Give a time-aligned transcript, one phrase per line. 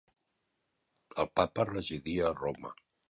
[1.25, 2.75] El Papa residia a Roma.